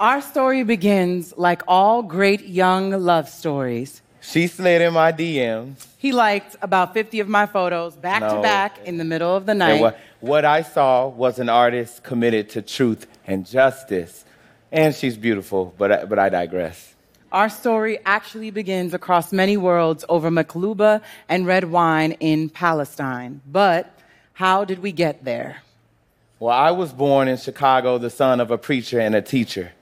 Our 0.00 0.20
story 0.20 0.62
begins 0.62 1.34
like 1.36 1.62
all 1.66 2.04
great 2.04 2.46
young 2.46 2.92
love 2.92 3.28
stories. 3.28 4.00
She 4.20 4.46
slid 4.46 4.80
in 4.80 4.92
my 4.92 5.10
DMs. 5.10 5.86
He 5.98 6.12
liked 6.12 6.54
about 6.62 6.94
50 6.94 7.18
of 7.18 7.28
my 7.28 7.46
photos 7.46 7.96
back 7.96 8.20
to 8.20 8.40
back 8.40 8.78
in 8.84 8.98
the 8.98 9.04
middle 9.04 9.34
of 9.34 9.46
the 9.46 9.54
night. 9.54 9.80
what, 9.80 9.98
what 10.20 10.44
I 10.44 10.62
saw 10.62 11.08
was 11.08 11.40
an 11.40 11.48
artist 11.48 12.04
committed 12.04 12.48
to 12.50 12.62
truth 12.62 13.08
and 13.26 13.44
justice. 13.44 14.24
And 14.70 14.94
she's 14.94 15.16
beautiful, 15.16 15.74
but 15.76 15.90
I, 15.90 16.04
but 16.04 16.20
I 16.20 16.28
digress. 16.28 16.94
Our 17.32 17.48
story 17.48 17.98
actually 18.06 18.50
begins 18.52 18.94
across 18.94 19.32
many 19.32 19.56
worlds 19.56 20.04
over 20.08 20.30
Makluba 20.30 21.02
and 21.28 21.44
red 21.44 21.72
wine 21.72 22.12
in 22.20 22.50
Palestine. 22.50 23.40
But 23.50 23.92
how 24.34 24.64
did 24.64 24.78
we 24.78 24.92
get 24.92 25.24
there? 25.24 25.62
Well, 26.38 26.54
I 26.54 26.70
was 26.70 26.92
born 26.92 27.26
in 27.26 27.36
Chicago, 27.36 27.98
the 27.98 28.10
son 28.10 28.40
of 28.40 28.52
a 28.52 28.58
preacher 28.58 29.00
and 29.00 29.16
a 29.16 29.22
teacher. 29.22 29.72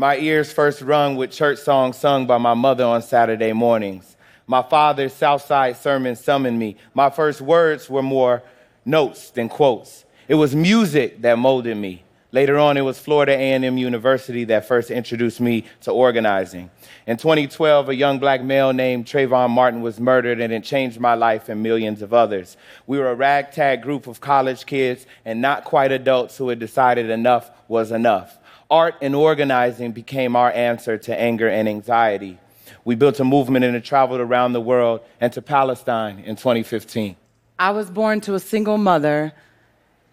My 0.00 0.16
ears 0.16 0.50
first 0.50 0.80
rung 0.80 1.16
with 1.16 1.30
church 1.30 1.58
songs 1.58 1.98
sung 1.98 2.24
by 2.24 2.38
my 2.38 2.54
mother 2.54 2.84
on 2.84 3.02
Saturday 3.02 3.52
mornings. 3.52 4.16
My 4.46 4.62
father's 4.62 5.12
Southside 5.12 5.76
sermon 5.76 6.16
summoned 6.16 6.58
me. 6.58 6.78
My 6.94 7.10
first 7.10 7.42
words 7.42 7.90
were 7.90 8.00
more 8.00 8.42
notes 8.86 9.28
than 9.28 9.50
quotes. 9.50 10.06
It 10.26 10.36
was 10.36 10.56
music 10.56 11.20
that 11.20 11.38
molded 11.38 11.76
me. 11.76 12.02
Later 12.32 12.58
on, 12.58 12.78
it 12.78 12.80
was 12.80 12.98
Florida 12.98 13.32
A&M 13.32 13.76
University 13.76 14.44
that 14.44 14.66
first 14.66 14.90
introduced 14.90 15.38
me 15.38 15.64
to 15.82 15.90
organizing. 15.90 16.70
In 17.06 17.18
2012, 17.18 17.90
a 17.90 17.94
young 17.94 18.18
black 18.18 18.42
male 18.42 18.72
named 18.72 19.04
Trayvon 19.04 19.50
Martin 19.50 19.82
was 19.82 20.00
murdered, 20.00 20.40
and 20.40 20.50
it 20.50 20.64
changed 20.64 20.98
my 20.98 21.12
life 21.12 21.50
and 21.50 21.62
millions 21.62 22.00
of 22.00 22.14
others. 22.14 22.56
We 22.86 22.98
were 22.98 23.10
a 23.10 23.14
ragtag 23.14 23.82
group 23.82 24.06
of 24.06 24.22
college 24.22 24.64
kids 24.64 25.04
and 25.26 25.42
not 25.42 25.64
quite 25.64 25.92
adults 25.92 26.38
who 26.38 26.48
had 26.48 26.58
decided 26.58 27.10
enough 27.10 27.50
was 27.68 27.92
enough. 27.92 28.38
Art 28.70 28.94
and 29.02 29.16
organizing 29.16 29.90
became 29.90 30.36
our 30.36 30.52
answer 30.52 30.96
to 30.96 31.20
anger 31.20 31.48
and 31.48 31.68
anxiety. 31.68 32.38
We 32.84 32.94
built 32.94 33.18
a 33.18 33.24
movement 33.24 33.64
and 33.64 33.74
it 33.74 33.84
traveled 33.84 34.20
around 34.20 34.52
the 34.52 34.60
world 34.60 35.00
and 35.20 35.32
to 35.32 35.42
Palestine 35.42 36.20
in 36.20 36.36
2015. 36.36 37.16
I 37.58 37.72
was 37.72 37.90
born 37.90 38.20
to 38.22 38.34
a 38.34 38.40
single 38.40 38.78
mother 38.78 39.32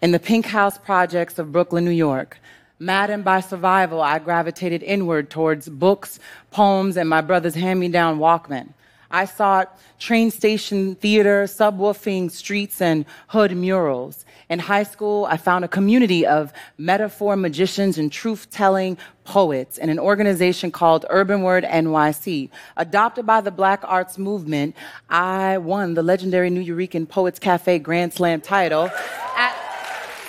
in 0.02 0.10
the 0.10 0.18
Pink 0.18 0.46
House 0.46 0.76
projects 0.76 1.38
of 1.38 1.52
Brooklyn, 1.52 1.84
New 1.84 1.92
York. 1.92 2.40
Maddened 2.80 3.24
by 3.24 3.40
survival, 3.40 4.00
I 4.00 4.18
gravitated 4.18 4.82
inward 4.82 5.30
towards 5.30 5.68
books, 5.68 6.18
poems, 6.50 6.96
and 6.96 7.08
my 7.08 7.20
brother's 7.20 7.54
hand 7.54 7.80
me 7.80 7.88
down 7.88 8.18
Walkman. 8.18 8.74
I 9.10 9.24
sought 9.24 9.78
train 9.98 10.30
station 10.30 10.94
theater, 10.96 11.44
subwoofing 11.44 12.30
streets, 12.30 12.80
and 12.80 13.06
hood 13.28 13.56
murals. 13.56 14.24
In 14.50 14.58
high 14.58 14.82
school, 14.82 15.26
I 15.26 15.36
found 15.36 15.64
a 15.64 15.68
community 15.68 16.26
of 16.26 16.52
metaphor 16.78 17.36
magicians 17.36 17.98
and 17.98 18.10
truth 18.10 18.50
telling 18.50 18.96
poets 19.24 19.76
in 19.76 19.90
an 19.90 19.98
organization 19.98 20.70
called 20.70 21.04
Urban 21.10 21.42
Word 21.42 21.64
NYC. 21.64 22.48
Adopted 22.76 23.26
by 23.26 23.40
the 23.40 23.50
Black 23.50 23.82
Arts 23.84 24.16
Movement, 24.16 24.74
I 25.10 25.58
won 25.58 25.94
the 25.94 26.02
legendary 26.02 26.50
Nuyorican 26.50 27.08
Poets 27.08 27.38
Cafe 27.38 27.78
Grand 27.78 28.14
Slam 28.14 28.40
title. 28.40 28.90
At 29.36 29.54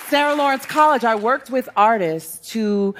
Sarah 0.08 0.34
Lawrence 0.34 0.66
College, 0.66 1.04
I 1.04 1.14
worked 1.14 1.50
with 1.50 1.68
artists 1.76 2.50
to 2.50 2.94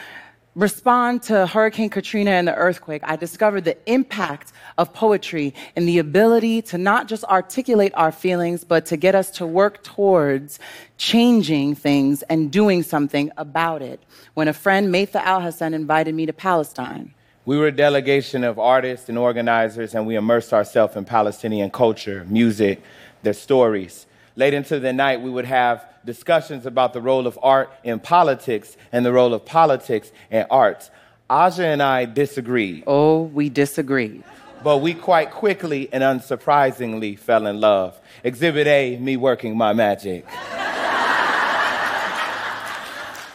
respond 0.54 1.22
to 1.22 1.46
Hurricane 1.46 1.90
Katrina 1.90 2.32
and 2.32 2.48
the 2.48 2.54
earthquake. 2.54 3.02
I 3.04 3.16
discovered 3.16 3.64
the 3.64 3.76
impact 3.90 4.52
of 4.78 4.92
poetry 4.92 5.54
and 5.76 5.86
the 5.86 5.98
ability 5.98 6.62
to 6.62 6.78
not 6.78 7.06
just 7.06 7.24
articulate 7.24 7.92
our 7.94 8.10
feelings, 8.10 8.64
but 8.64 8.86
to 8.86 8.96
get 8.96 9.14
us 9.14 9.30
to 9.32 9.46
work 9.46 9.82
towards 9.84 10.58
changing 10.98 11.76
things 11.76 12.22
and 12.22 12.50
doing 12.50 12.82
something 12.82 13.30
about 13.36 13.80
it. 13.82 14.02
When 14.34 14.48
a 14.48 14.52
friend, 14.52 14.92
Maitha 14.92 15.22
Al 15.22 15.40
Hassan, 15.40 15.72
invited 15.72 16.14
me 16.14 16.26
to 16.26 16.32
Palestine. 16.32 17.14
We 17.44 17.56
were 17.56 17.68
a 17.68 17.72
delegation 17.72 18.44
of 18.44 18.58
artists 18.58 19.08
and 19.08 19.16
organizers, 19.16 19.94
and 19.94 20.06
we 20.06 20.16
immersed 20.16 20.52
ourselves 20.52 20.96
in 20.96 21.04
Palestinian 21.04 21.70
culture, 21.70 22.26
music, 22.28 22.82
their 23.22 23.32
stories. 23.32 24.06
Late 24.40 24.54
into 24.54 24.80
the 24.80 24.94
night, 24.94 25.20
we 25.20 25.28
would 25.28 25.44
have 25.44 25.84
discussions 26.02 26.64
about 26.64 26.94
the 26.94 27.00
role 27.02 27.26
of 27.26 27.38
art 27.42 27.70
in 27.84 28.00
politics 28.00 28.74
and 28.90 29.04
the 29.04 29.12
role 29.12 29.34
of 29.34 29.44
politics 29.44 30.10
in 30.30 30.46
arts. 30.50 30.90
Aja 31.28 31.64
and 31.66 31.82
I 31.82 32.06
disagreed, 32.06 32.84
Oh, 32.86 33.24
we 33.24 33.50
disagreed. 33.50 34.24
but 34.64 34.78
we 34.78 34.94
quite 34.94 35.30
quickly 35.30 35.90
and 35.92 36.02
unsurprisingly 36.02 37.18
fell 37.18 37.46
in 37.46 37.60
love. 37.60 38.00
Exhibit 38.24 38.66
A, 38.66 38.96
me 38.96 39.18
working 39.18 39.58
my 39.58 39.74
magic. 39.74 40.24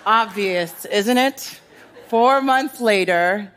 Obvious, 0.07 0.85
isn't 0.85 1.19
it? 1.19 1.59
Four 2.07 2.41
months 2.41 2.81
later, 2.81 3.51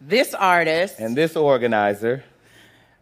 this 0.00 0.34
artist 0.34 1.00
And 1.00 1.16
this 1.16 1.34
organizer, 1.34 2.22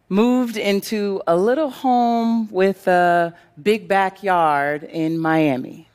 moved 0.09 0.57
into 0.57 1.21
a 1.27 1.35
little 1.35 1.69
home 1.69 2.49
with 2.51 2.87
a 2.87 3.33
big 3.61 3.87
backyard 3.87 4.83
in 4.83 5.17
Miami. 5.17 5.87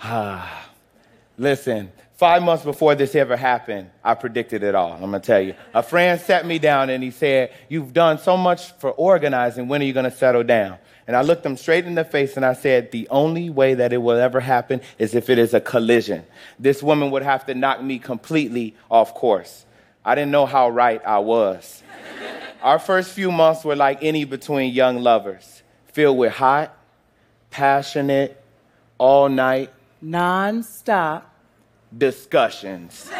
Ah, 0.00 0.68
Listen, 1.38 1.90
five 2.16 2.42
months 2.42 2.62
before 2.62 2.94
this 2.94 3.14
ever 3.14 3.36
happened, 3.36 3.90
I 4.04 4.14
predicted 4.14 4.62
it 4.62 4.74
all. 4.74 4.92
I'm 4.92 5.00
gonna 5.00 5.20
tell 5.20 5.40
you. 5.40 5.54
A 5.72 5.82
friend 5.82 6.20
sat 6.20 6.46
me 6.46 6.58
down 6.58 6.90
and 6.90 7.02
he 7.02 7.10
said, 7.10 7.52
You've 7.68 7.92
done 7.92 8.18
so 8.18 8.36
much 8.36 8.72
for 8.72 8.90
organizing, 8.90 9.66
when 9.66 9.80
are 9.80 9.84
you 9.84 9.92
gonna 9.92 10.10
settle 10.10 10.44
down? 10.44 10.78
And 11.06 11.16
I 11.16 11.22
looked 11.22 11.44
him 11.44 11.56
straight 11.56 11.84
in 11.86 11.94
the 11.94 12.04
face 12.04 12.36
and 12.36 12.44
I 12.44 12.52
said, 12.52 12.92
The 12.92 13.08
only 13.08 13.50
way 13.50 13.74
that 13.74 13.92
it 13.92 13.96
will 13.98 14.18
ever 14.18 14.40
happen 14.40 14.82
is 14.98 15.14
if 15.14 15.30
it 15.30 15.38
is 15.38 15.54
a 15.54 15.60
collision. 15.60 16.24
This 16.58 16.82
woman 16.82 17.10
would 17.10 17.22
have 17.22 17.46
to 17.46 17.54
knock 17.54 17.82
me 17.82 17.98
completely 17.98 18.76
off 18.90 19.14
course. 19.14 19.64
I 20.04 20.14
didn't 20.14 20.32
know 20.32 20.46
how 20.46 20.68
right 20.68 21.00
I 21.04 21.18
was. 21.18 21.82
Our 22.62 22.78
first 22.78 23.10
few 23.12 23.32
months 23.32 23.64
were 23.64 23.74
like 23.76 23.98
any 24.02 24.24
between 24.24 24.72
young 24.72 24.98
lovers, 24.98 25.62
filled 25.92 26.16
with 26.18 26.32
hot, 26.32 26.76
passionate, 27.50 28.40
all 28.98 29.28
night 29.28 29.70
Non-stop. 30.00 31.28
discussions. 31.96 33.10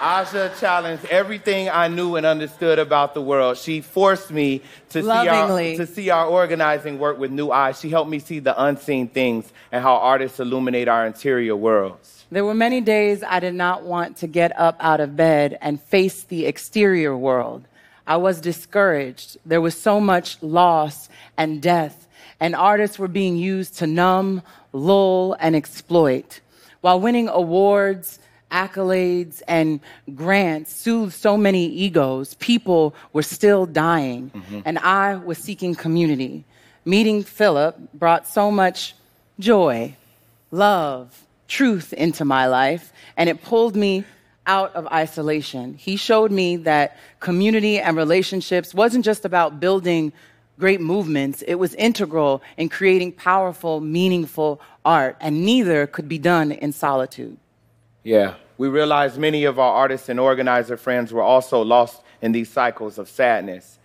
Aja 0.00 0.52
challenged 0.60 1.04
everything 1.06 1.68
I 1.70 1.88
knew 1.88 2.16
and 2.16 2.26
understood 2.26 2.78
about 2.78 3.14
the 3.14 3.22
world. 3.22 3.56
She 3.56 3.80
forced 3.80 4.30
me 4.30 4.60
to 4.90 5.02
see, 5.02 5.08
our, 5.08 5.58
to 5.76 5.86
see 5.86 6.10
our 6.10 6.26
organizing 6.26 6.98
work 6.98 7.18
with 7.18 7.30
new 7.30 7.50
eyes. 7.50 7.80
She 7.80 7.88
helped 7.90 8.10
me 8.10 8.18
see 8.18 8.38
the 8.38 8.60
unseen 8.62 9.08
things 9.08 9.50
and 9.72 9.82
how 9.82 9.94
artists 9.96 10.38
illuminate 10.40 10.88
our 10.88 11.06
interior 11.06 11.56
worlds. 11.56 12.24
There 12.30 12.44
were 12.44 12.54
many 12.54 12.80
days 12.82 13.22
I 13.26 13.40
did 13.40 13.54
not 13.54 13.82
want 13.84 14.18
to 14.18 14.26
get 14.26 14.56
up 14.60 14.76
out 14.78 15.00
of 15.00 15.16
bed 15.16 15.56
and 15.62 15.80
face 15.80 16.24
the 16.24 16.46
exterior 16.46 17.16
world. 17.16 17.64
I 18.06 18.16
was 18.16 18.40
discouraged. 18.40 19.38
There 19.46 19.60
was 19.60 19.80
so 19.80 20.00
much 20.00 20.42
loss 20.42 21.08
and 21.36 21.62
death, 21.62 22.06
and 22.40 22.54
artists 22.54 22.98
were 22.98 23.08
being 23.08 23.36
used 23.36 23.78
to 23.78 23.86
numb, 23.86 24.42
lull, 24.72 25.36
and 25.40 25.56
exploit. 25.56 26.40
While 26.80 27.00
winning 27.00 27.28
awards, 27.28 28.18
accolades, 28.50 29.42
and 29.48 29.80
grants 30.14 30.74
soothed 30.74 31.14
so 31.14 31.36
many 31.36 31.66
egos, 31.66 32.34
people 32.34 32.94
were 33.12 33.22
still 33.22 33.66
dying, 33.66 34.30
mm-hmm. 34.30 34.60
and 34.64 34.78
I 34.78 35.16
was 35.16 35.38
seeking 35.38 35.74
community. 35.74 36.44
Meeting 36.84 37.22
Phillip 37.22 37.78
brought 37.94 38.28
so 38.28 38.50
much 38.50 38.94
joy, 39.40 39.96
love, 40.50 41.24
truth 41.48 41.92
into 41.94 42.24
my 42.24 42.46
life, 42.46 42.92
and 43.16 43.28
it 43.28 43.42
pulled 43.42 43.74
me 43.74 44.04
out 44.46 44.74
of 44.74 44.86
isolation. 44.88 45.74
He 45.74 45.96
showed 45.96 46.30
me 46.30 46.56
that 46.56 46.96
community 47.20 47.78
and 47.78 47.96
relationships 47.96 48.74
wasn't 48.74 49.04
just 49.04 49.24
about 49.24 49.60
building 49.60 50.12
great 50.58 50.80
movements, 50.80 51.42
it 51.42 51.56
was 51.56 51.74
integral 51.74 52.42
in 52.56 52.68
creating 52.68 53.12
powerful, 53.12 53.80
meaningful 53.80 54.60
art, 54.84 55.16
and 55.20 55.44
neither 55.44 55.86
could 55.86 56.08
be 56.08 56.18
done 56.18 56.52
in 56.52 56.72
solitude. 56.72 57.36
Yeah. 58.04 58.34
We 58.56 58.68
realized 58.68 59.18
many 59.18 59.44
of 59.44 59.58
our 59.58 59.72
artists 59.72 60.08
and 60.08 60.20
organizer 60.20 60.76
friends 60.76 61.12
were 61.12 61.22
also 61.22 61.62
lost 61.62 62.02
in 62.22 62.30
these 62.30 62.48
cycles 62.48 62.98
of 62.98 63.08
sadness. 63.08 63.78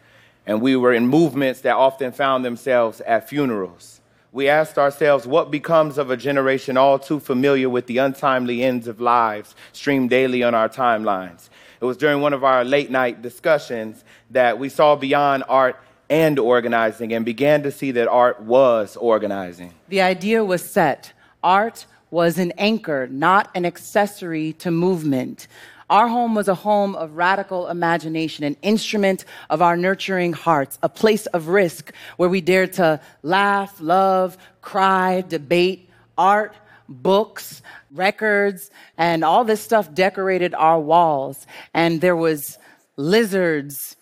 And 0.46 0.62
we 0.62 0.76
were 0.76 0.94
in 0.94 1.08
movements 1.08 1.62
that 1.62 1.76
often 1.76 2.12
found 2.12 2.46
themselves 2.46 3.02
at 3.02 3.28
funerals. 3.28 4.00
We 4.32 4.48
asked 4.48 4.78
ourselves 4.78 5.26
what 5.26 5.50
becomes 5.50 5.98
of 5.98 6.12
a 6.12 6.18
generation 6.18 6.78
all 6.78 7.00
too 7.00 7.20
familiar 7.20 7.68
with 7.68 7.88
the 7.88 7.98
untimely 7.98 8.64
ends 8.64 8.88
of 8.88 9.02
lives 9.02 9.56
streamed 9.74 10.12
daily 10.12 10.44
on 10.44 10.54
our 10.54 10.70
timelines. 10.70 11.50
It 11.82 11.86
was 11.86 11.98
during 11.98 12.22
one 12.22 12.34
of 12.34 12.44
our 12.44 12.64
late 12.64 12.92
night 12.92 13.24
discussions 13.24 14.04
that 14.30 14.60
we 14.60 14.70
saw 14.70 14.96
beyond 14.96 15.46
art 15.50 15.78
and 16.12 16.38
organizing 16.38 17.14
and 17.14 17.26
began 17.26 17.64
to 17.64 17.72
see 17.72 17.92
that 17.92 18.08
art 18.08 18.42
was 18.42 18.96
organizing. 18.98 19.74
The 19.88 20.02
idea 20.02 20.44
was 20.44 20.64
set. 20.64 21.14
Art 21.44 21.88
was 22.12 22.38
an 22.38 22.52
anchor, 22.58 23.08
not 23.08 23.50
an 23.56 23.66
accessory 23.66 24.54
to 24.54 24.70
movement. 24.70 25.48
Our 25.90 26.08
home 26.08 26.36
was 26.36 26.48
a 26.48 26.56
home 26.56 26.96
of 26.96 27.18
radical 27.18 27.68
imagination, 27.68 28.44
an 28.44 28.58
instrument 28.62 29.26
of 29.50 29.62
our 29.62 29.76
nurturing 29.76 30.34
hearts, 30.34 30.78
a 30.84 30.90
place 30.90 31.26
of 31.28 31.48
risk 31.48 31.94
where 32.18 32.30
we 32.30 32.42
dared 32.42 32.74
to 32.74 33.02
laugh, 33.24 33.80
love, 33.80 34.38
cry, 34.62 35.22
debate. 35.22 35.90
Art 36.18 36.54
books, 36.90 37.62
records, 37.92 38.72
and 38.98 39.24
all 39.24 39.46
this 39.46 39.62
stuff 39.62 39.94
decorated 39.94 40.54
our 40.54 40.80
walls. 40.80 41.48
And 41.74 42.02
there 42.02 42.16
was 42.16 42.58
lizards, 42.98 43.96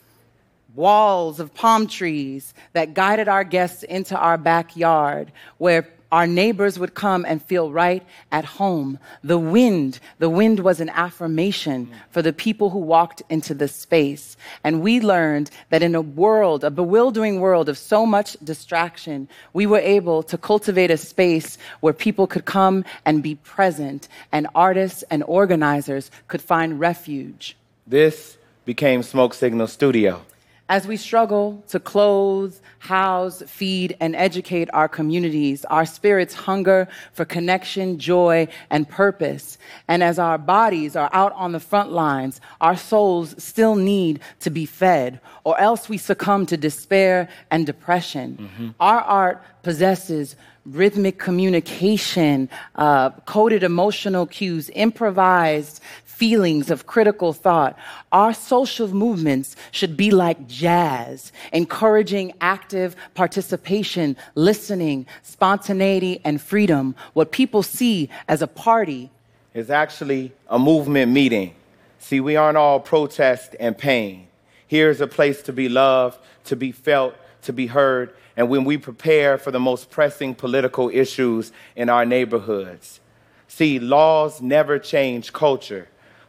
walls 0.74 1.40
of 1.40 1.54
palm 1.54 1.88
trees 1.88 2.54
that 2.74 2.94
guided 2.94 3.28
our 3.28 3.44
guests 3.44 3.84
into 3.84 4.18
our 4.18 4.38
backyard 4.38 5.32
where 5.58 5.88
our 6.12 6.28
neighbors 6.28 6.80
would 6.80 6.94
come 6.94 7.26
and 7.26 7.42
feel 7.42 7.72
right 7.72 8.06
at 8.32 8.46
home. 8.46 9.00
The 9.24 9.38
wind, 9.38 10.00
the 10.20 10.30
wind 10.30 10.62
was 10.62 10.80
an 10.80 10.90
affirmation 10.90 11.92
for 12.12 12.22
the 12.22 12.34
people 12.34 12.70
who 12.70 12.80
walked 12.80 13.22
into 13.30 13.54
the 13.54 13.68
space. 13.68 14.38
And 14.64 14.82
we 14.82 15.02
learned 15.02 15.52
that 15.70 15.84
in 15.84 15.96
a 15.96 16.02
world, 16.02 16.64
a 16.64 16.72
bewildering 16.72 17.40
world 17.40 17.70
of 17.70 17.78
so 17.78 18.06
much 18.06 18.38
distraction, 18.44 19.28
we 19.54 19.66
were 19.66 19.80
able 19.80 20.24
to 20.24 20.38
cultivate 20.38 20.92
a 20.92 20.98
space 20.98 21.58
where 21.82 21.94
people 21.94 22.28
could 22.28 22.46
come 22.46 22.86
and 23.06 23.22
be 23.22 23.36
present, 23.36 24.08
and 24.32 24.48
artists 24.56 25.04
and 25.10 25.24
organizers 25.28 26.10
could 26.28 26.42
find 26.42 26.80
refuge. 26.80 27.58
This 27.86 28.38
became 28.66 29.04
Smoke 29.04 29.34
Signal 29.34 29.68
Studio. 29.68 30.22
As 30.70 30.86
we 30.86 30.98
struggle 30.98 31.64
to 31.70 31.80
clothe, 31.80 32.54
house, 32.80 33.42
feed, 33.48 33.96
and 34.02 34.16
educate 34.16 34.70
our 34.74 34.90
communities, 34.90 35.64
our 35.66 35.86
spirits 35.86 36.34
hunger 36.34 36.90
for 37.14 37.24
connection, 37.24 38.00
joy, 38.00 38.50
and 38.70 38.88
purpose. 38.88 39.58
And 39.88 40.04
as 40.04 40.20
our 40.20 40.38
bodies 40.38 40.98
are 40.98 41.10
out 41.14 41.32
on 41.34 41.54
the 41.54 41.62
front 41.62 41.94
lines, 41.94 42.42
our 42.60 42.76
souls 42.76 43.34
still 43.38 43.76
need 43.76 44.20
to 44.42 44.50
be 44.50 44.66
fed, 44.66 45.22
or 45.46 45.58
else 45.58 45.88
we 45.88 45.98
succumb 45.98 46.46
to 46.48 46.58
despair 46.58 47.30
and 47.50 47.66
depression. 47.66 48.38
Mm-hmm. 48.38 48.70
Our 48.82 49.02
art 49.02 49.44
possesses 49.64 50.36
rhythmic 50.66 51.18
communication, 51.18 52.50
uh, 52.76 53.12
coded 53.26 53.64
emotional 53.64 54.26
cues, 54.26 54.70
improvised 54.76 55.82
feelings 56.18 56.72
of 56.72 56.88
critical 56.88 57.32
thought. 57.32 57.78
Our 58.12 58.34
social 58.34 58.88
movements 58.88 59.56
should 59.70 59.96
be 59.96 60.10
like 60.10 60.48
jazz, 60.48 61.32
encouraging 61.54 62.34
active 62.42 62.96
participation, 63.14 64.18
listening, 64.34 65.06
spontaneity, 65.22 66.20
and 66.24 66.42
freedom. 66.42 66.96
What 67.14 67.32
people 67.32 67.62
see 67.62 68.10
as 68.28 68.42
a 68.42 68.48
party 68.48 69.12
is 69.54 69.70
actually 69.70 70.32
a 70.48 70.58
movement 70.58 71.12
meeting. 71.12 71.54
See, 72.00 72.20
we 72.20 72.36
aren't 72.36 72.58
all 72.58 72.80
protest 72.80 73.56
and 73.60 73.78
pain. 73.78 74.28
Here's 74.66 75.02
a 75.02 75.08
place 75.08 75.44
to 75.44 75.54
be 75.54 75.70
loved, 75.70 76.18
to 76.46 76.56
be 76.56 76.72
felt, 76.72 77.14
to 77.44 77.54
be 77.54 77.68
heard, 77.68 78.12
and 78.36 78.50
when 78.50 78.64
we 78.64 78.78
prepare 78.80 79.38
for 79.38 79.52
the 79.52 79.60
most 79.60 79.92
pressing 79.92 80.34
political 80.34 80.90
issues 80.90 81.52
in 81.76 81.90
our 81.90 82.06
neighborhoods. 82.06 83.02
See, 83.48 83.78
laws 83.78 84.42
never 84.42 84.80
change 84.80 85.32
culture 85.32 85.88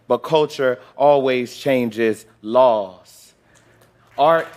but 0.08 0.18
culture 0.18 0.80
always 0.96 1.56
changes 1.56 2.26
laws. 2.42 3.34
Art, 4.16 4.48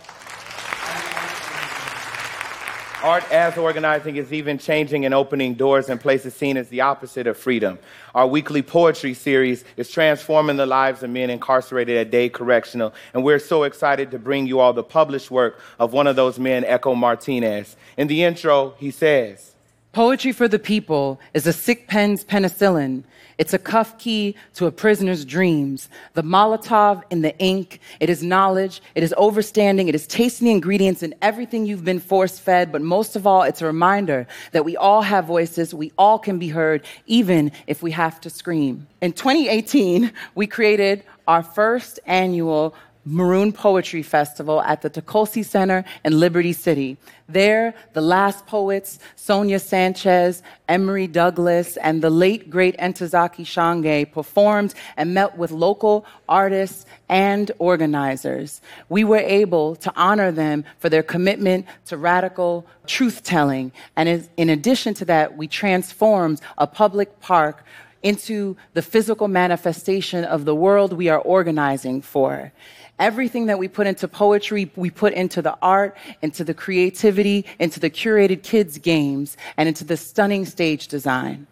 art 3.03 3.31
as 3.31 3.57
organizing 3.57 4.15
is 4.15 4.33
even 4.33 4.57
changing 4.57 5.06
and 5.06 5.13
opening 5.13 5.53
doors 5.53 5.89
in 5.89 6.00
places 6.00 6.33
seen 6.33 6.57
as 6.57 6.69
the 6.69 6.81
opposite 6.81 7.27
of 7.27 7.38
freedom. 7.38 7.77
Our 8.15 8.25
weekly 8.25 8.62
poetry 8.62 9.13
series 9.13 9.63
is 9.77 9.92
transforming 9.92 10.57
the 10.57 10.65
lives 10.65 11.03
of 11.03 11.12
men 11.12 11.30
incarcerated 11.30 11.98
at 11.98 12.09
Dade 12.09 12.33
Correctional, 12.33 12.94
and 13.13 13.24
we're 13.24 13.39
so 13.39 13.63
excited 13.63 14.09
to 14.12 14.19
bring 14.19 14.48
you 14.48 14.59
all 14.59 14.74
the 14.74 14.83
published 14.83 15.30
work 15.30 15.59
of 15.77 15.94
one 15.94 16.07
of 16.07 16.15
those 16.15 16.39
men, 16.39 16.63
Echo 16.63 16.95
Martinez. 16.95 17.75
In 17.98 18.07
the 18.07 18.24
intro, 18.24 18.74
he 18.80 18.89
says, 18.89 19.50
Poetry 19.93 20.31
for 20.31 20.47
the 20.47 20.59
people 20.59 21.19
is 21.33 21.45
a 21.45 21.53
sick 21.53 21.88
pen's 21.88 22.23
penicillin 22.23 23.03
it's 23.41 23.55
a 23.55 23.57
cuff 23.57 23.97
key 23.97 24.35
to 24.53 24.67
a 24.67 24.71
prisoner's 24.71 25.25
dreams. 25.25 25.89
The 26.13 26.21
Molotov 26.21 27.01
in 27.09 27.23
the 27.23 27.35
ink. 27.39 27.79
It 27.99 28.07
is 28.07 28.21
knowledge. 28.21 28.83
It 28.93 29.01
is 29.01 29.15
overstanding. 29.17 29.88
It 29.88 29.95
is 29.95 30.05
tasting 30.05 30.45
the 30.45 30.51
ingredients 30.51 31.01
in 31.01 31.15
everything 31.23 31.65
you've 31.65 31.83
been 31.83 31.99
force 31.99 32.38
fed. 32.38 32.71
But 32.71 32.83
most 32.83 33.15
of 33.15 33.25
all, 33.25 33.41
it's 33.41 33.63
a 33.63 33.65
reminder 33.65 34.27
that 34.51 34.63
we 34.63 34.77
all 34.77 35.01
have 35.01 35.25
voices. 35.25 35.73
We 35.73 35.91
all 35.97 36.19
can 36.19 36.38
be 36.38 36.49
heard, 36.49 36.85
even 37.07 37.51
if 37.65 37.81
we 37.81 37.89
have 37.93 38.21
to 38.21 38.29
scream. 38.29 38.85
In 39.01 39.11
2018, 39.11 40.11
we 40.35 40.45
created 40.45 41.03
our 41.27 41.41
first 41.41 41.99
annual 42.05 42.75
Maroon 43.06 43.51
Poetry 43.51 44.03
Festival 44.03 44.62
at 44.62 44.81
the 44.81 44.89
Tacolcy 44.89 45.44
Center 45.44 45.83
in 46.06 46.19
Liberty 46.19 46.53
City. 46.53 46.98
There, 47.27 47.74
the 47.94 48.01
last 48.01 48.45
poets, 48.45 49.00
Sonia 49.15 49.59
Sanchez, 49.59 50.44
Emory 50.68 51.07
Douglas, 51.07 51.77
and 51.77 52.01
the 52.01 52.09
late 52.09 52.50
great 52.50 52.77
Ntozake 52.77 53.45
Shange 53.45 54.12
performed 54.12 54.74
and 54.98 55.13
met 55.13 55.38
with 55.38 55.51
local 55.51 56.06
artists 56.27 56.86
and 57.09 57.51
organizers. 57.57 58.62
We 58.89 59.03
were 59.03 59.18
able 59.18 59.75
to 59.77 59.92
honor 59.95 60.31
them 60.31 60.63
for 60.80 60.89
their 60.89 61.03
commitment 61.03 61.65
to 61.86 61.98
radical 61.98 62.68
truth 62.86 63.24
telling. 63.24 63.71
And 63.95 64.30
in 64.38 64.50
addition 64.50 64.94
to 64.95 65.06
that, 65.06 65.38
we 65.38 65.48
transformed 65.48 66.42
a 66.57 66.68
public 66.68 67.19
park 67.19 67.63
into 68.03 68.57
the 68.74 68.81
physical 68.81 69.27
manifestation 69.27 70.24
of 70.24 70.45
the 70.45 70.56
world 70.56 70.94
we 70.94 71.09
are 71.09 71.19
organizing 71.19 72.01
for. 72.01 72.51
Everything 73.00 73.48
that 73.48 73.57
we 73.57 73.68
put 73.68 73.88
into 73.88 74.07
poetry, 74.07 74.71
we 74.75 74.89
put 74.89 75.13
into 75.13 75.42
the 75.42 75.57
art, 75.62 75.98
into 76.21 76.44
the 76.44 76.53
creativity, 76.53 77.45
into 77.59 77.80
the 77.80 77.89
curated 77.89 78.44
kids' 78.44 78.77
games, 78.77 79.38
and 79.57 79.68
into 79.68 79.83
the 79.83 79.98
stunning 79.98 80.45
stage 80.45 80.88
design. 80.88 81.48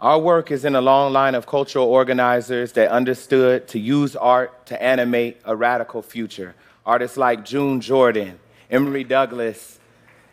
Our 0.00 0.18
work 0.18 0.50
is 0.50 0.64
in 0.64 0.74
a 0.74 0.80
long 0.80 1.12
line 1.12 1.34
of 1.34 1.46
cultural 1.46 1.86
organizers 1.86 2.72
that 2.72 2.90
understood 2.90 3.68
to 3.68 3.78
use 3.78 4.16
art 4.16 4.66
to 4.66 4.82
animate 4.82 5.40
a 5.44 5.54
radical 5.54 6.02
future. 6.02 6.54
Artists 6.84 7.16
like 7.16 7.44
June 7.44 7.80
Jordan, 7.80 8.38
Emory 8.70 9.04
Douglas, 9.04 9.78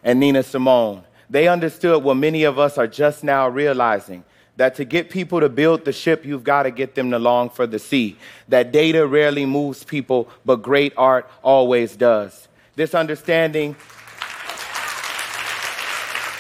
and 0.04 0.19
Nina 0.19 0.44
Simone. 0.44 1.04
They 1.30 1.48
understood 1.48 2.04
what 2.04 2.16
many 2.16 2.44
of 2.44 2.60
us 2.60 2.78
are 2.78 2.88
just 2.88 3.24
now 3.24 3.48
realizing 3.48 4.25
that 4.62 4.75
to 4.75 4.86
get 4.86 5.10
people 5.10 5.40
to 5.40 5.50
build 5.50 5.86
the 5.86 5.92
ship, 5.92 6.24
you've 6.24 6.44
got 6.44 6.63
to 6.63 6.69
get 6.69 6.94
them 6.94 7.10
to 7.10 7.18
long 7.18 7.50
for 7.50 7.66
the 7.66 7.80
sea. 7.80 8.16
That 8.48 8.72
data 8.72 9.08
rarely 9.08 9.44
moves 9.44 9.84
people, 9.84 10.30
but 10.46 10.58
great 10.58 10.94
art 10.98 11.28
always 11.42 11.96
does. 11.96 12.48
This 12.75 12.94
understanding 12.94 13.75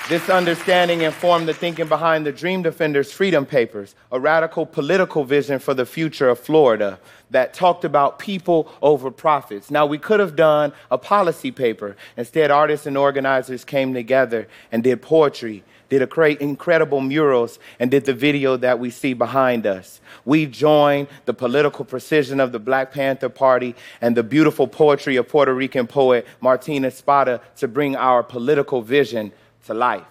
this 0.07 0.29
understanding 0.29 1.01
informed 1.01 1.47
the 1.47 1.53
thinking 1.53 1.87
behind 1.87 2.25
the 2.25 2.31
Dream 2.31 2.61
Defenders 2.61 3.11
Freedom 3.11 3.43
Papers, 3.43 3.95
a 4.11 4.19
radical 4.19 4.67
political 4.67 5.23
vision 5.23 5.57
for 5.57 5.73
the 5.73 5.85
future 5.85 6.29
of 6.29 6.37
Florida 6.37 6.99
that 7.31 7.55
talked 7.55 7.85
about 7.85 8.19
people 8.19 8.71
over 8.83 9.09
profits. 9.09 9.71
Now, 9.71 9.87
we 9.87 9.97
could 9.97 10.19
have 10.19 10.35
done 10.35 10.73
a 10.91 10.97
policy 10.99 11.49
paper. 11.49 11.95
Instead, 12.17 12.51
artists 12.51 12.85
and 12.85 12.97
organizers 12.97 13.63
came 13.63 13.95
together 13.95 14.47
and 14.71 14.83
did 14.83 15.01
poetry 15.01 15.63
did 15.91 16.01
a 16.01 16.41
incredible 16.41 17.01
murals, 17.01 17.59
and 17.77 17.91
did 17.91 18.05
the 18.05 18.13
video 18.13 18.55
that 18.55 18.79
we 18.79 18.89
see 18.89 19.11
behind 19.13 19.67
us. 19.67 19.99
We 20.23 20.45
joined 20.45 21.09
the 21.25 21.33
political 21.33 21.83
precision 21.83 22.39
of 22.39 22.53
the 22.53 22.59
Black 22.59 22.93
Panther 22.93 23.27
Party 23.27 23.75
and 23.99 24.15
the 24.15 24.23
beautiful 24.23 24.69
poetry 24.69 25.17
of 25.17 25.27
Puerto 25.27 25.53
Rican 25.53 25.87
poet 25.87 26.25
Martina 26.39 26.89
Zapata 26.91 27.41
to 27.57 27.67
bring 27.67 27.97
our 27.97 28.23
political 28.23 28.81
vision 28.81 29.33
to 29.65 29.73
life. 29.73 30.05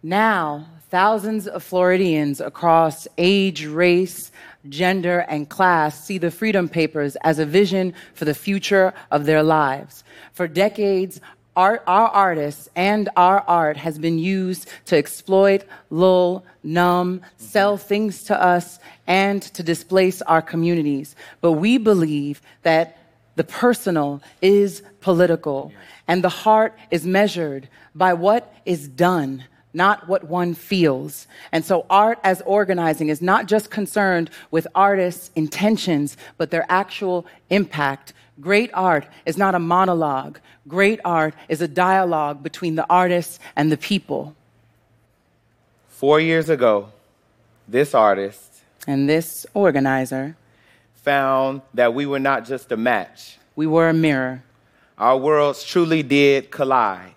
Now, 0.00 0.68
thousands 0.90 1.48
of 1.48 1.64
Floridians 1.64 2.40
across 2.40 3.08
age, 3.18 3.66
race, 3.66 4.30
gender, 4.68 5.26
and 5.28 5.48
class 5.48 6.04
see 6.04 6.18
the 6.18 6.30
Freedom 6.30 6.68
Papers 6.68 7.16
as 7.22 7.40
a 7.40 7.46
vision 7.46 7.94
for 8.14 8.26
the 8.26 8.34
future 8.34 8.94
of 9.10 9.26
their 9.26 9.42
lives. 9.42 10.04
For 10.34 10.46
decades, 10.46 11.20
our, 11.56 11.82
our 11.86 12.08
artists 12.08 12.68
and 12.74 13.08
our 13.16 13.40
art 13.46 13.76
has 13.76 13.98
been 13.98 14.18
used 14.18 14.68
to 14.86 14.96
exploit, 14.96 15.64
lull, 15.90 16.44
numb, 16.62 17.22
sell 17.36 17.76
things 17.76 18.24
to 18.24 18.40
us, 18.40 18.78
and 19.06 19.42
to 19.42 19.62
displace 19.62 20.20
our 20.22 20.42
communities. 20.42 21.14
But 21.40 21.52
we 21.52 21.78
believe 21.78 22.42
that 22.62 22.98
the 23.36 23.44
personal 23.44 24.22
is 24.40 24.82
political, 25.00 25.72
and 26.06 26.22
the 26.22 26.28
heart 26.28 26.76
is 26.90 27.06
measured 27.06 27.68
by 27.94 28.14
what 28.14 28.52
is 28.64 28.88
done, 28.88 29.44
not 29.74 30.08
what 30.08 30.24
one 30.24 30.54
feels. 30.54 31.26
And 31.52 31.64
so, 31.64 31.86
art 31.90 32.18
as 32.24 32.42
organizing 32.46 33.08
is 33.08 33.20
not 33.20 33.46
just 33.46 33.70
concerned 33.70 34.30
with 34.50 34.66
artists' 34.74 35.30
intentions, 35.34 36.16
but 36.38 36.50
their 36.50 36.66
actual 36.68 37.26
impact 37.50 38.12
Great 38.40 38.70
art 38.74 39.06
is 39.26 39.36
not 39.36 39.54
a 39.54 39.58
monologue. 39.58 40.40
Great 40.66 41.00
art 41.04 41.34
is 41.48 41.60
a 41.60 41.68
dialogue 41.68 42.42
between 42.42 42.74
the 42.74 42.86
artist 42.90 43.40
and 43.54 43.70
the 43.70 43.76
people. 43.76 44.34
Four 45.88 46.20
years 46.20 46.48
ago, 46.48 46.88
this 47.68 47.94
artist 47.94 48.62
and 48.86 49.08
this 49.08 49.46
organizer 49.54 50.36
found 50.94 51.62
that 51.72 51.94
we 51.94 52.06
were 52.06 52.18
not 52.18 52.44
just 52.44 52.72
a 52.72 52.76
match, 52.76 53.38
we 53.54 53.66
were 53.66 53.88
a 53.88 53.94
mirror. 53.94 54.42
Our 54.98 55.16
worlds 55.16 55.64
truly 55.64 56.02
did 56.02 56.50
collide, 56.50 57.14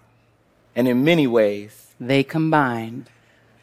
and 0.76 0.88
in 0.88 1.04
many 1.04 1.28
ways, 1.28 1.87
they 2.00 2.24
combined. 2.24 3.10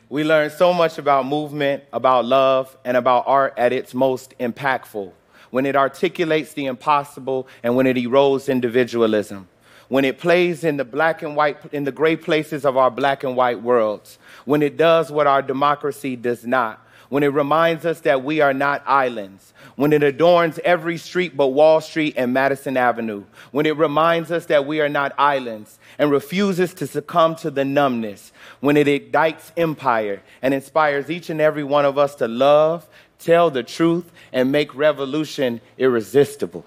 We 0.09 0.25
learn 0.25 0.51
so 0.51 0.73
much 0.73 0.99
about 0.99 1.27
movement, 1.27 1.85
about 1.93 2.25
love, 2.25 2.77
and 2.85 2.97
about 2.97 3.25
art 3.27 3.55
at 3.57 3.73
its 3.73 3.95
most 3.95 4.35
impactful 4.39 5.13
when 5.51 5.67
it 5.67 5.77
articulates 5.77 6.53
the 6.53 6.67
impossible 6.67 7.47
and 7.63 7.77
when 7.77 7.87
it 7.87 7.97
erodes 7.97 8.49
individualism 8.49 9.49
when 9.89 10.05
it 10.05 10.19
plays 10.19 10.65
in 10.65 10.77
the 10.77 10.85
black 10.85 11.23
and 11.23 11.37
white, 11.37 11.59
in 11.73 11.85
the 11.85 11.93
gray 11.93 12.17
places 12.17 12.65
of 12.65 12.77
our 12.77 12.91
black 12.91 13.23
and 13.25 13.37
white 13.37 13.63
worlds, 13.63 14.19
when 14.45 14.63
it 14.63 14.77
does 14.77 15.11
what 15.11 15.27
our 15.27 15.43
democracy 15.43 16.17
does 16.17 16.45
not, 16.45 16.84
when 17.15 17.23
it 17.23 17.29
reminds 17.29 17.87
us 17.87 18.01
that 18.01 18.25
we 18.25 18.41
are 18.41 18.53
not 18.53 18.83
islands, 18.89 19.55
when 19.77 19.93
it 19.93 20.03
adorns 20.03 20.59
every 20.65 20.99
street 20.99 21.37
but 21.37 21.47
Wall 21.47 21.81
Street 21.81 22.15
and 22.17 22.33
Madison 22.33 22.77
Avenue, 22.77 23.23
when 23.53 23.67
it 23.67 23.77
reminds 23.77 24.33
us 24.33 24.47
that 24.47 24.67
we 24.67 24.81
are 24.81 24.89
not 24.89 25.13
islands 25.17 25.79
and 25.97 26.11
refuses 26.11 26.75
to 26.75 26.89
succumb 26.89 27.37
to 27.37 27.53
the 27.53 27.65
numbness, 27.65 28.33
when 28.59 28.77
it 28.77 28.89
ignites 28.89 29.53
empire 29.57 30.25
and 30.43 30.53
inspires 30.53 31.09
each 31.09 31.31
and 31.31 31.41
every 31.41 31.63
one 31.63 31.85
of 31.85 31.99
us 31.99 32.17
to 32.17 32.27
love, 32.27 32.85
tell 33.21 33.49
the 33.49 33.63
truth, 33.63 34.11
and 34.33 34.51
make 34.51 34.75
revolution 34.75 35.61
irresistible. 35.79 36.67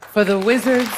For 0.00 0.22
the 0.22 0.38
wizards, 0.38 0.88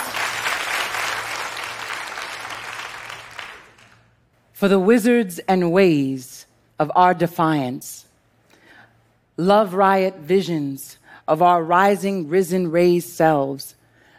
for 4.52 4.69
the 4.69 4.78
wizards 4.78 5.38
and 5.49 5.73
ways 5.73 6.45
of 6.78 6.93
our 6.95 7.14
defiance. 7.14 8.06
Love 9.38 9.75
riot 9.75 10.16
visions 10.16 10.97
of 11.28 11.43
our 11.43 11.62
rising, 11.62 12.26
risen, 12.26 12.71
raised 12.71 13.11
selves, 13.11 13.75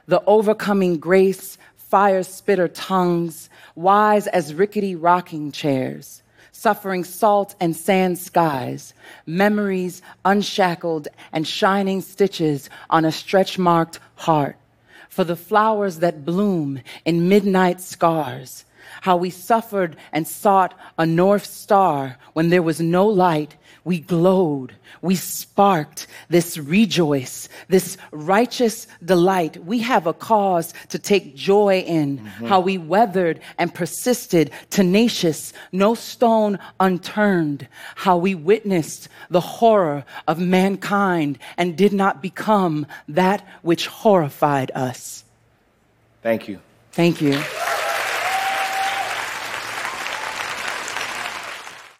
the 0.08 0.24
overcoming 0.26 0.98
grace, 1.00 1.58
fire 1.76 2.22
spitter 2.22 2.68
tongues, 2.68 3.50
wise 3.76 4.28
as 4.28 4.54
rickety 4.54 4.96
rocking 4.96 5.52
chairs, 5.52 6.22
suffering 6.52 7.04
salt 7.04 7.56
and 7.60 7.76
sand 7.76 8.20
skies, 8.20 8.94
memories 9.26 10.04
unshackled 10.24 11.08
and 11.34 11.48
shining 11.48 12.00
stitches 12.00 12.70
on 12.92 13.04
a 13.04 13.12
stretch 13.12 13.58
marked 13.58 14.00
heart, 14.18 14.56
for 15.10 15.24
the 15.24 15.36
flowers 15.36 15.98
that 15.98 16.26
bloom 16.26 16.80
in 17.06 17.28
midnight 17.28 17.82
scars 17.82 18.66
how 19.02 19.18
we 19.18 19.30
suffered 19.30 19.96
and 20.12 20.28
sought 20.28 20.74
a 20.98 21.06
north 21.06 21.46
star 21.46 22.18
when 22.34 22.50
there 22.50 22.62
was 22.62 22.80
no 22.80 23.08
light. 23.08 23.56
We 23.84 24.00
glowed, 24.00 24.76
we 25.02 25.16
sparked 25.16 26.08
this 26.28 26.58
rejoice, 26.58 27.48
this 27.70 27.98
righteous 28.12 28.86
delight. 29.06 29.64
We 29.64 29.80
have 29.80 30.08
a 30.08 30.14
cause 30.14 30.74
to 30.90 31.00
take 31.00 31.38
joy 31.38 31.86
in 31.88 32.18
mm-hmm. 32.18 32.48
how 32.48 32.60
we 32.60 32.78
weathered 32.78 33.40
and 33.58 33.74
persisted, 33.74 34.52
tenacious, 34.72 35.54
no 35.72 35.96
stone 35.96 36.60
unturned, 36.82 37.68
how 37.96 38.18
we 38.18 38.36
witnessed 38.36 39.08
the 39.30 39.40
horror 39.40 40.04
of 40.28 40.38
mankind 40.38 41.40
and 41.58 41.78
did 41.78 41.94
not 41.94 42.22
become 42.22 42.86
that 43.08 43.48
which 43.62 43.88
horrified 43.88 44.70
us. 44.76 45.24
Thank 46.22 46.50
you. 46.50 46.60
Thank 46.92 47.22
you. 47.22 47.42